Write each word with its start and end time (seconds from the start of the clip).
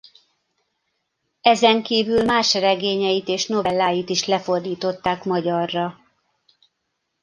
Ezenkívül 1.41 2.23
más 2.25 2.53
regényeit 2.53 3.27
és 3.27 3.45
novelláit 3.45 4.09
is 4.09 4.25
lefordították 4.25 5.23
magyarra. 5.23 5.99